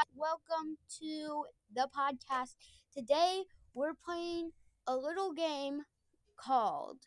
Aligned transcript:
guys. 0.00 0.06
Welcome 0.16 0.76
to 1.00 1.44
the 1.74 1.88
podcast. 1.96 2.54
Today 2.94 3.42
we're 3.74 3.94
playing 3.94 4.52
a 4.86 4.96
little 4.96 5.32
game 5.32 5.82
called 6.36 6.98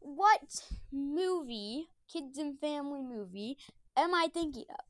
What 0.00 0.64
movie, 0.92 1.88
kids 2.12 2.38
and 2.38 2.58
family 2.58 3.02
movie, 3.02 3.58
am 3.96 4.14
I 4.14 4.28
thinking 4.32 4.64
of? 4.70 4.84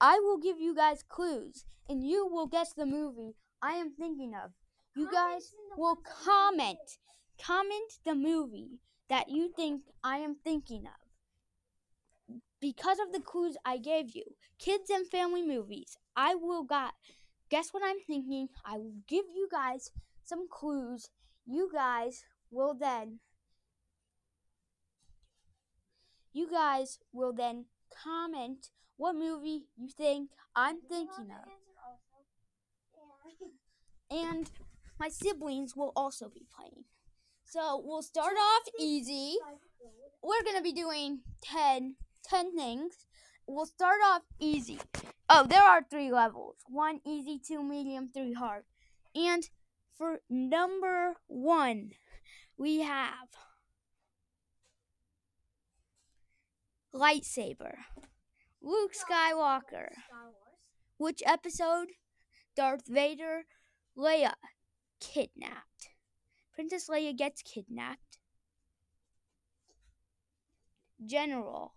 I 0.00 0.18
will 0.18 0.38
give 0.38 0.58
you 0.58 0.74
guys 0.74 1.04
clues 1.08 1.64
and 1.88 2.06
you 2.06 2.26
will 2.26 2.46
guess 2.46 2.72
the 2.72 2.86
movie 2.86 3.34
I 3.62 3.72
am 3.72 3.92
thinking 3.92 4.32
of. 4.34 4.50
You 4.94 5.10
guys 5.10 5.52
will 5.76 5.96
comment. 6.24 6.98
Comment 7.42 7.92
the 8.04 8.14
movie 8.14 8.80
that 9.08 9.30
you 9.30 9.50
think 9.54 9.82
I 10.04 10.18
am 10.18 10.36
thinking 10.44 10.84
of 10.86 11.01
because 12.62 12.98
of 13.04 13.12
the 13.12 13.20
clues 13.20 13.56
I 13.66 13.76
gave 13.76 14.14
you, 14.14 14.22
kids 14.58 14.88
and 14.88 15.06
family 15.06 15.42
movies, 15.42 15.98
I 16.16 16.36
will 16.36 16.62
got 16.62 16.94
guess 17.50 17.68
what 17.72 17.82
I'm 17.84 17.98
thinking. 18.06 18.48
I 18.64 18.78
will 18.78 18.94
give 19.06 19.24
you 19.34 19.48
guys 19.50 19.90
some 20.22 20.46
clues. 20.48 21.10
You 21.44 21.68
guys 21.70 22.24
will 22.50 22.74
then 22.74 23.18
you 26.32 26.48
guys 26.50 26.98
will 27.12 27.32
then 27.34 27.66
comment 28.02 28.68
what 28.96 29.16
movie 29.16 29.64
you 29.76 29.88
think 29.88 30.30
I'm 30.54 30.80
thinking 30.80 31.30
of. 31.30 31.48
And 34.10 34.50
my 34.98 35.08
siblings 35.08 35.74
will 35.74 35.92
also 35.96 36.28
be 36.28 36.46
playing. 36.56 36.84
So 37.44 37.82
we'll 37.84 38.02
start 38.02 38.34
off 38.34 38.62
easy. 38.78 39.36
We're 40.22 40.42
going 40.44 40.56
to 40.56 40.62
be 40.62 40.72
doing 40.72 41.20
10 41.42 41.96
10 42.28 42.56
things. 42.56 43.06
We'll 43.46 43.66
start 43.66 44.00
off 44.04 44.22
easy. 44.38 44.78
Oh, 45.28 45.46
there 45.46 45.62
are 45.62 45.82
three 45.82 46.12
levels 46.12 46.56
one 46.68 47.00
easy, 47.06 47.38
two 47.38 47.62
medium, 47.62 48.08
three 48.08 48.34
hard. 48.34 48.64
And 49.14 49.48
for 49.96 50.20
number 50.28 51.14
one, 51.26 51.92
we 52.56 52.80
have 52.80 53.28
lightsaber. 56.94 57.74
Luke 58.62 58.92
Skywalker. 58.94 59.88
Which 60.98 61.22
episode? 61.26 61.88
Darth 62.54 62.86
Vader, 62.86 63.42
Leia, 63.96 64.34
kidnapped. 65.00 65.88
Princess 66.54 66.88
Leia 66.88 67.16
gets 67.16 67.42
kidnapped. 67.42 68.18
General 71.04 71.72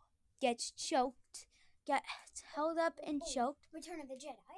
gets 0.45 0.69
choked, 0.69 1.47
gets 1.88 2.43
held 2.55 2.77
up 2.77 2.99
and 3.05 3.19
Oh, 3.25 3.31
choked. 3.33 3.65
Return 3.73 3.99
of 3.99 4.07
the 4.07 4.13
Jedi. 4.13 4.57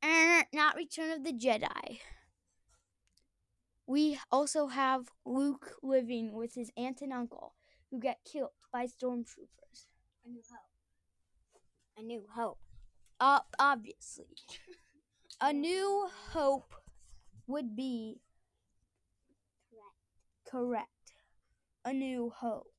Uh, 0.00 0.44
not 0.52 0.76
Return 0.76 1.10
of 1.10 1.24
the 1.24 1.32
Jedi. 1.32 1.98
We 3.84 4.20
also 4.30 4.68
have 4.68 5.08
Luke 5.24 5.74
living 5.82 6.34
with 6.34 6.54
his 6.54 6.70
aunt 6.76 7.00
and 7.00 7.12
uncle, 7.12 7.54
who 7.90 7.98
get 7.98 8.18
killed 8.24 8.50
by 8.72 8.86
stormtroopers. 8.86 9.86
A 10.24 10.28
New 10.28 10.42
Hope. 10.48 11.98
A 11.98 12.02
New 12.02 12.24
Hope. 12.36 12.60
Uh, 13.18 13.40
obviously. 13.58 14.26
A 15.40 15.52
New 15.52 16.08
Hope 16.32 16.74
would 17.48 17.74
be 17.74 18.20
Correct. 20.48 20.48
correct. 20.48 21.12
A 21.84 21.92
New 21.92 22.30
Hope 22.36 22.72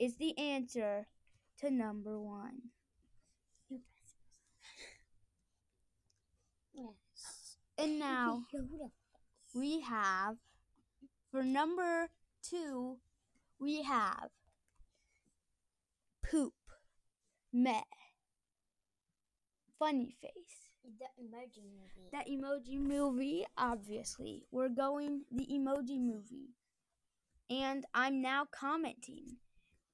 is 0.00 0.16
the 0.16 0.36
answer 0.38 1.06
to 1.60 1.70
number 1.70 2.18
one. 2.20 2.70
Yes. 6.74 7.56
And 7.78 7.98
now 7.98 8.42
we 9.54 9.80
have 9.80 10.36
for 11.30 11.42
number 11.42 12.08
two 12.42 12.98
we 13.58 13.82
have 13.82 14.28
poop 16.22 16.52
meh 17.52 17.80
funny 19.78 20.14
face 20.20 20.68
The 20.84 21.06
emoji 21.22 21.64
movie. 21.64 22.08
that 22.12 22.26
emoji 22.28 22.78
movie 22.80 23.46
obviously 23.56 24.44
we're 24.50 24.68
going 24.68 25.22
the 25.30 25.46
emoji 25.50 25.98
movie 26.00 26.50
and 27.50 27.84
i'm 27.94 28.20
now 28.22 28.46
commenting 28.50 29.36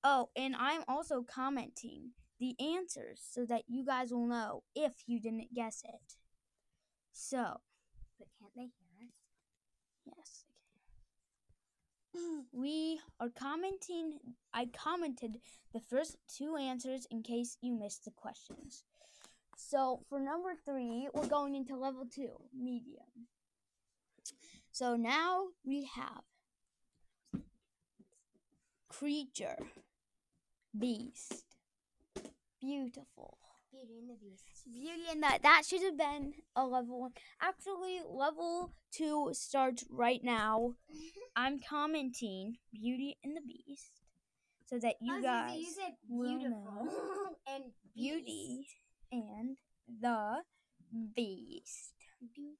oh 0.04 0.28
and 0.36 0.54
i'm 0.58 0.82
also 0.88 1.22
commenting 1.22 2.10
the 2.40 2.54
answers 2.60 3.20
so 3.30 3.44
that 3.44 3.62
you 3.68 3.84
guys 3.84 4.12
will 4.12 4.26
know 4.26 4.62
if 4.74 4.92
you 5.06 5.20
didn't 5.20 5.54
guess 5.54 5.82
it 5.84 6.16
so 7.12 7.60
but 8.22 8.28
can't 8.38 8.54
they 8.54 8.62
hear 8.62 9.08
us? 9.08 10.44
Yes. 12.14 12.22
We 12.52 13.00
are 13.18 13.30
commenting. 13.30 14.18
I 14.52 14.66
commented 14.66 15.38
the 15.72 15.80
first 15.80 16.16
two 16.28 16.56
answers 16.56 17.06
in 17.10 17.22
case 17.22 17.56
you 17.62 17.76
missed 17.76 18.04
the 18.04 18.10
questions. 18.10 18.84
So 19.56 20.02
for 20.08 20.20
number 20.20 20.52
three, 20.64 21.08
we're 21.14 21.26
going 21.26 21.54
into 21.54 21.76
level 21.76 22.04
two, 22.04 22.30
medium. 22.56 23.28
So 24.70 24.96
now 24.96 25.46
we 25.64 25.88
have 25.94 26.22
creature, 28.88 29.56
beast, 30.78 31.44
beautiful. 32.60 33.38
Beauty 33.72 33.98
and 34.00 34.10
the 34.10 34.14
Beast. 34.14 34.44
Beauty 34.70 35.02
and 35.10 35.22
that 35.22 35.42
that 35.42 35.62
should 35.66 35.82
have 35.82 35.96
been 35.96 36.34
a 36.54 36.66
level 36.66 37.00
one. 37.00 37.12
Actually, 37.40 38.00
level 38.06 38.72
two 38.92 39.30
starts 39.32 39.84
right 39.90 40.22
now. 40.22 40.74
I'm 41.36 41.58
commenting 41.58 42.56
Beauty 42.72 43.16
and 43.24 43.36
the 43.36 43.40
Beast 43.40 44.02
so 44.66 44.78
that 44.78 44.96
you 45.00 45.14
was 45.14 45.24
guys 45.24 45.58
you 45.58 45.72
said 45.72 45.94
will 46.08 46.38
beautiful 46.38 46.50
know 46.50 46.88
and 47.54 47.64
Beauty 47.94 48.66
and 49.10 49.56
the 50.00 50.42
Beast. 51.14 51.94
Beauty. 52.34 52.56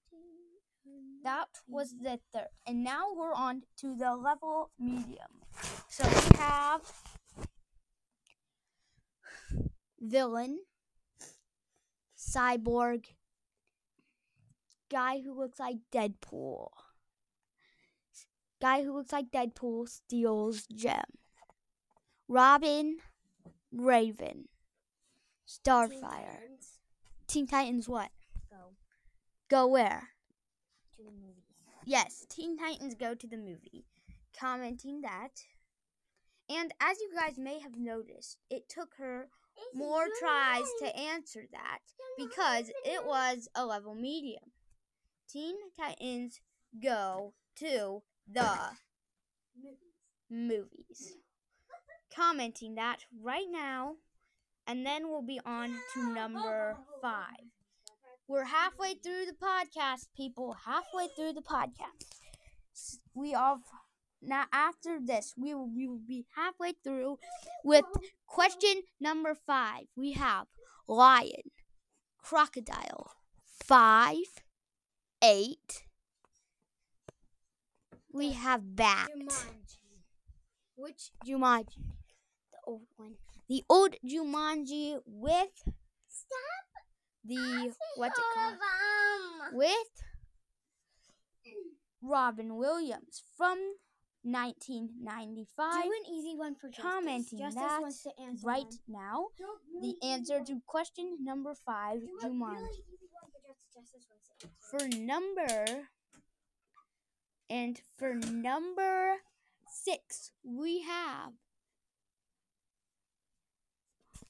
That 1.22 1.48
was 1.68 1.94
the 2.02 2.18
third. 2.32 2.48
And 2.66 2.82
now 2.82 3.12
we're 3.14 3.34
on 3.34 3.62
to 3.78 3.94
the 3.94 4.16
level 4.16 4.70
medium. 4.78 5.46
So 5.88 6.04
we 6.04 6.38
have 6.38 6.80
villain, 10.02 10.58
cyborg, 12.18 13.06
guy 14.90 15.20
who 15.20 15.32
looks 15.38 15.58
like 15.58 15.76
Deadpool. 15.92 16.68
Guy 18.60 18.82
who 18.82 18.92
looks 18.94 19.12
like 19.12 19.30
Deadpool 19.30 19.88
steals 19.88 20.66
gem. 20.66 21.02
Robin, 22.28 22.98
Raven, 23.72 24.48
Teen 25.46 25.60
Starfire. 25.64 26.00
Titans. 26.00 26.78
Teen 27.26 27.46
Titans 27.46 27.88
what? 27.88 28.10
Go 28.50 28.56
Go 29.48 29.66
where? 29.66 30.10
to 30.96 31.02
the 31.02 31.10
movies. 31.10 31.42
Yes, 31.84 32.26
Teen 32.28 32.56
Titans 32.56 32.94
go 32.94 33.14
to 33.14 33.26
the 33.26 33.36
movie. 33.36 33.84
Commenting 34.38 35.00
that. 35.00 35.42
And 36.48 36.72
as 36.80 37.00
you 37.00 37.10
guys 37.14 37.38
may 37.38 37.58
have 37.58 37.76
noticed, 37.76 38.38
it 38.50 38.68
took 38.68 38.94
her 38.98 39.28
more 39.74 40.06
tries 40.20 40.64
to 40.80 40.96
answer 40.96 41.44
that 41.52 41.78
because 42.18 42.70
it 42.84 43.04
was 43.06 43.48
a 43.54 43.64
level 43.64 43.94
medium. 43.94 44.52
Teen 45.28 45.56
Titans 45.78 46.40
go 46.82 47.34
to 47.56 48.02
the 48.30 48.58
movies. 50.30 51.16
Commenting 52.14 52.74
that 52.74 52.98
right 53.22 53.46
now, 53.50 53.94
and 54.66 54.84
then 54.84 55.08
we'll 55.08 55.22
be 55.22 55.40
on 55.46 55.74
to 55.94 56.12
number 56.12 56.76
five. 57.00 57.48
We're 58.28 58.44
halfway 58.44 58.94
through 58.94 59.26
the 59.26 59.32
podcast, 59.32 60.08
people. 60.16 60.56
Halfway 60.66 61.08
through 61.16 61.32
the 61.32 61.42
podcast. 61.42 62.06
We 63.14 63.34
are 63.34 63.58
now 64.22 64.44
after 64.52 64.98
this. 65.04 65.34
We 65.36 65.54
will, 65.54 65.68
we 65.68 65.88
will 65.88 66.00
be 66.06 66.26
halfway 66.36 66.72
through 66.84 67.18
with 67.64 67.84
question 68.26 68.82
number 69.00 69.34
five. 69.34 69.84
We 69.96 70.12
have 70.12 70.46
lion, 70.88 71.50
crocodile, 72.22 73.12
five, 73.44 74.16
eight. 75.22 75.84
We 78.12 78.32
have 78.32 78.76
bat. 78.76 79.08
Jumanji. 79.16 79.78
Which 80.76 81.10
Jumanji? 81.26 81.76
The 82.52 82.58
old 82.66 82.82
one. 82.96 83.14
The 83.48 83.64
old 83.68 83.96
Jumanji 84.04 84.98
with 85.06 85.48
Stop. 86.08 86.84
the 87.24 87.72
what's 87.96 88.18
it 88.18 88.24
called? 88.34 88.56
With 89.52 90.04
Robin 92.02 92.56
Williams 92.56 93.22
from 93.36 93.58
1995 94.24 95.82
Do 95.82 95.90
an 95.92 96.12
easy 96.14 96.34
one 96.36 96.54
for 96.54 96.68
Justice. 96.68 96.82
commenting 96.84 97.38
Justice 97.38 97.54
that 97.62 97.80
wants 97.80 98.02
to 98.04 98.10
answer 98.20 98.46
right 98.46 98.64
one. 98.86 99.02
now. 99.02 99.26
A 99.40 99.80
The 99.80 99.94
answer 100.06 100.42
to 100.44 100.60
question 100.66 101.18
number 101.22 101.54
five, 101.66 102.00
Do 102.00 102.18
Jumanji. 102.22 102.56
really 102.56 103.08
for 103.32 103.40
Justice. 103.46 103.72
Justice 103.74 104.06
wants 104.08 104.28
to 104.38 104.46
answer. 104.46 104.54
For 104.70 104.88
number 104.98 105.88
and 107.50 107.80
for 107.98 108.14
number 108.14 109.16
six, 109.68 110.30
we 110.44 110.82
have. 110.82 111.32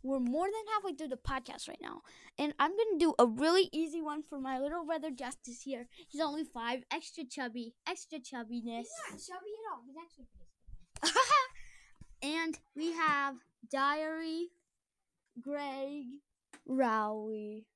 We're 0.03 0.19
more 0.19 0.47
than 0.47 0.73
halfway 0.75 0.95
through 0.95 1.09
the 1.09 1.17
podcast 1.17 1.69
right 1.69 1.81
now, 1.81 2.03
and 2.39 2.53
I'm 2.59 2.73
gonna 2.73 2.99
do 2.99 3.15
a 3.19 3.27
really 3.27 3.69
easy 3.73 4.03
one 4.03 4.23
for 4.23 4.39
my 4.39 4.59
little 4.59 4.85
brother 4.85 5.11
Justice 5.11 5.63
here. 5.63 5.87
He's 6.09 6.21
only 6.21 6.45
five, 6.45 6.83
extra 6.93 7.25
chubby, 7.25 7.75
extra 7.87 8.19
chubbiness. 8.19 8.87
He's 9.11 9.29
not 9.29 9.37
chubby 9.37 9.53
at 9.55 9.73
all. 9.73 9.83
He's 9.87 9.97
actually 10.03 10.27
pretty 10.35 10.53
and 12.23 12.59
we 12.77 12.93
have 12.93 13.37
Diary, 13.71 14.49
Greg, 15.41 16.05
Rowley. 16.67 17.67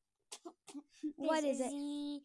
What 1.16 1.44
is 1.44 1.60
it? 1.60 1.70
The 1.70 2.20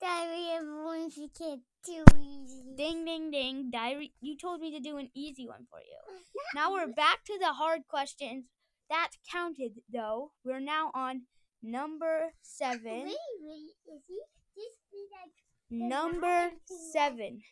Diary 0.00 0.56
of 0.58 0.64
Wimpy 0.64 1.30
Kid. 1.36 1.60
Too 1.84 2.04
easy. 2.20 2.74
Ding, 2.76 3.04
ding, 3.04 3.30
ding. 3.30 3.70
Diary. 3.70 4.12
You 4.20 4.36
told 4.36 4.60
me 4.60 4.70
to 4.72 4.80
do 4.80 4.98
an 4.98 5.08
easy 5.14 5.48
one 5.48 5.66
for 5.70 5.78
you. 5.80 6.18
Now 6.54 6.72
we're 6.72 6.92
back 6.92 7.24
to 7.24 7.38
the 7.40 7.54
hard 7.54 7.88
questions. 7.88 8.44
That 8.88 9.10
counted, 9.30 9.80
though. 9.92 10.32
We're 10.44 10.60
now 10.60 10.90
on 10.94 11.22
number 11.62 12.32
seven. 12.42 13.06
Wait, 13.06 13.16
wait. 13.42 13.74
Is 13.94 14.02
he 14.06 14.20
this 14.54 14.78
be 14.90 15.06
like 15.12 15.32
Number 15.70 16.50
seven. 16.92 17.42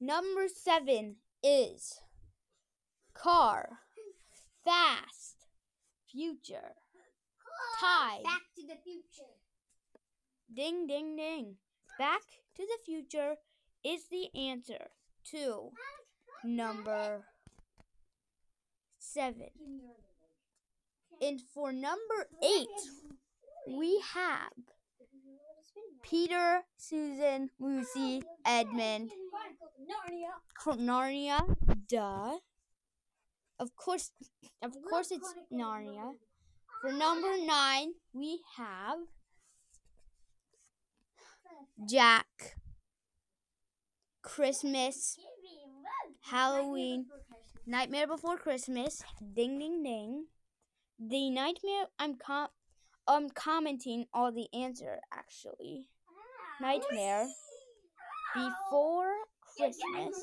Number 0.00 0.46
seven 0.46 1.16
is 1.42 2.00
car, 3.14 3.80
fast, 4.64 5.46
future, 6.08 6.76
Tie. 7.80 8.22
Back 8.24 8.42
to 8.56 8.62
the 8.66 8.76
future. 8.82 9.34
ding, 10.52 10.86
ding, 10.86 11.16
ding. 11.16 11.56
Back 11.98 12.22
to 12.56 12.62
the 12.62 12.78
Future 12.84 13.36
is 13.84 14.06
the 14.08 14.28
answer 14.36 14.90
to 15.30 15.70
number 16.44 17.24
seven. 19.12 19.48
Give 19.58 19.68
me 19.68 19.80
your 19.82 19.90
other 19.90 20.18
leg. 21.20 21.30
And 21.30 21.40
for 21.54 21.72
number 21.72 22.28
eight, 22.42 22.68
we 23.76 24.02
have 24.14 24.52
Give 24.98 25.08
me 25.14 25.20
your 25.24 25.38
little 25.38 25.62
spinning 25.62 25.96
ride. 25.96 26.02
Peter, 26.02 26.62
Susan, 26.76 27.50
Lucy, 27.58 28.22
Edmund, 28.46 29.10
Chronicles 30.56 30.80
of 30.80 30.84
Narnia. 30.84 31.56
Duh. 31.88 32.38
Of 33.60 33.74
course, 33.74 34.12
of 34.62 34.72
course, 34.88 35.10
it's 35.10 35.34
Narnia. 35.52 36.12
For 36.80 36.92
number 36.92 37.36
nine, 37.44 37.94
we 38.12 38.40
have 38.56 38.98
Jack, 41.88 42.56
Christmas, 44.22 45.16
Give 45.16 45.24
me 45.42 45.58
a 45.64 45.68
rug. 45.68 46.14
Halloween. 46.22 47.06
Nightmare 47.68 48.06
Before 48.06 48.38
Christmas. 48.38 48.72
Nightmare 48.78 48.96
Before 48.96 48.96
Christmas, 48.96 49.02
ding 49.34 49.58
ding 49.58 49.82
ding. 49.82 50.26
The 50.98 51.30
nightmare 51.30 51.84
I'm 51.98 52.16
com- 52.16 52.48
I'm 53.06 53.28
commenting 53.30 54.06
all 54.12 54.32
the 54.32 54.48
answer 54.54 55.00
actually. 55.12 55.88
Ah, 56.08 56.62
Nightmare. 56.62 57.28
Before 58.34 59.12
Give 59.58 59.68
me 59.68 59.74
a 59.74 60.06
Christmas, 60.06 60.16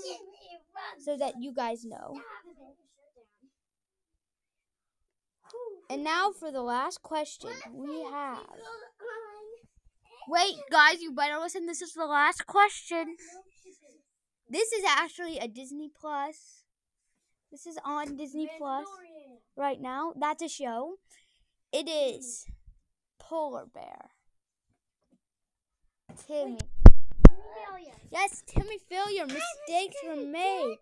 so 1.05 1.17
that 1.17 1.35
you 1.39 1.53
guys 1.53 1.85
know. 1.85 1.97
Stop 1.97 2.23
it. 2.47 2.57
Shut 5.43 5.51
down. 5.89 5.95
And 5.95 6.03
now 6.03 6.31
for 6.31 6.51
the 6.51 6.61
last 6.63 7.01
question, 7.03 7.51
we 7.71 8.03
have. 8.05 8.39
Wait, 10.27 10.55
guys, 10.71 11.01
you 11.01 11.13
better 11.13 11.37
listen. 11.39 11.67
This 11.67 11.83
is 11.83 11.93
the 11.93 12.05
last 12.07 12.47
question. 12.47 13.05
No, 13.05 13.41
she's 13.63 13.77
gonna- 13.77 14.01
This 14.49 14.71
is 14.71 14.83
actually 14.87 15.37
a 15.37 15.47
Disney 15.47 15.89
Plus. 15.89 16.64
This 17.55 17.67
is 17.67 17.79
on 17.85 18.17
Disney 18.17 18.49
Plus 18.57 18.85
right 19.55 19.79
now. 19.79 20.11
That's 20.19 20.43
a 20.43 20.49
show. 20.49 20.95
It 21.71 21.87
is 21.87 22.43
mm. 22.49 22.53
Polar 23.17 23.65
Bear. 23.65 24.09
Timmy. 26.27 26.57
Failure. 27.23 27.95
Yes, 28.11 28.43
Timmy 28.45 28.77
Failure. 28.89 29.25
Mistakes 29.25 29.95
were 30.05 30.17
made. 30.17 30.75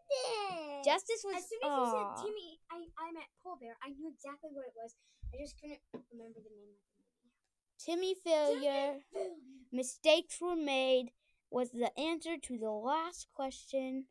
Justice 0.83 1.23
was. 1.23 1.35
As 1.37 1.47
soon 1.47 1.59
as 1.61 1.69
you 1.69 1.69
Aw. 1.69 2.15
said 2.15 2.25
Timmy, 2.25 2.59
I, 2.71 2.77
I 2.97 3.11
meant 3.13 3.27
Polar 3.43 3.57
Bear. 3.61 3.77
I 3.85 3.89
knew 3.89 4.11
exactly 4.11 4.49
what 4.51 4.65
it 4.65 4.73
was. 4.75 4.95
I 5.31 5.43
just 5.43 5.61
couldn't 5.61 5.79
remember 6.11 6.39
the 6.39 6.49
name 6.49 6.73
Timmy 7.77 8.15
Failure. 8.15 8.95
of 8.95 9.01
the 9.13 9.19
movie. 9.19 9.67
Mistakes 9.71 10.41
were 10.41 10.55
made 10.55 11.11
was 11.51 11.69
the 11.69 11.95
answer 11.99 12.35
to 12.41 12.57
the 12.57 12.71
last 12.71 13.27
question. 13.31 14.05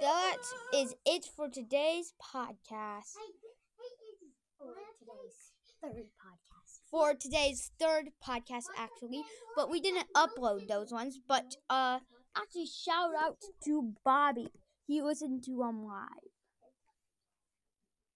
That 0.00 0.38
is 0.74 0.94
it 1.06 1.24
for 1.24 1.48
today's 1.48 2.12
podcast. 2.20 3.14
For 6.90 7.14
today's 7.14 7.70
third 7.78 8.10
podcast, 8.26 8.66
actually, 8.76 9.22
but 9.56 9.70
we 9.70 9.80
didn't 9.80 10.06
upload 10.14 10.68
those 10.68 10.92
ones. 10.92 11.18
But 11.26 11.56
uh, 11.70 12.00
actually, 12.36 12.66
shout 12.66 13.12
out 13.18 13.38
to 13.64 13.94
Bobby. 14.04 14.48
He 14.86 15.00
listened 15.00 15.44
to 15.44 15.56
them 15.58 15.84
live. 15.84 16.31